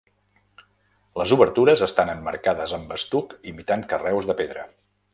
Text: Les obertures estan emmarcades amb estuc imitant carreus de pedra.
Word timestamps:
Les 1.21 1.33
obertures 1.35 1.85
estan 1.89 2.13
emmarcades 2.15 2.75
amb 2.81 2.97
estuc 2.99 3.39
imitant 3.55 3.89
carreus 3.95 4.33
de 4.33 4.41
pedra. 4.45 4.69